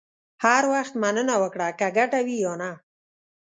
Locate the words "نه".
2.61-2.71